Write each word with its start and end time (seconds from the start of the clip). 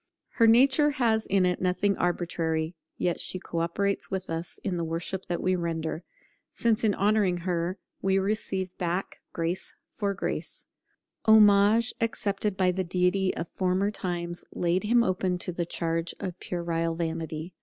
Her 0.39 0.47
nature 0.47 0.89
has 0.97 1.27
in 1.27 1.45
it 1.45 1.61
nothing 1.61 1.95
arbitrary, 1.95 2.75
yet 2.97 3.19
she 3.19 3.37
co 3.37 3.59
operates 3.59 4.09
with 4.09 4.31
us 4.31 4.57
in 4.63 4.77
the 4.77 4.83
worship 4.83 5.27
that 5.27 5.43
we 5.43 5.55
render, 5.55 6.03
since 6.51 6.83
in 6.83 6.95
honouring 6.95 7.41
her 7.45 7.77
we 8.01 8.17
receive 8.17 8.75
back 8.79 9.21
'grace 9.31 9.75
for 9.95 10.15
grace'. 10.15 10.65
Homage 11.25 11.93
accepted 12.01 12.57
by 12.57 12.71
the 12.71 12.83
Deity 12.83 13.31
of 13.37 13.47
former 13.49 13.91
times 13.91 14.43
laid 14.53 14.85
him 14.85 15.03
open 15.03 15.37
to 15.37 15.51
the 15.51 15.67
charge 15.67 16.15
of 16.19 16.39
puerile 16.39 16.95
vanity. 16.95 17.53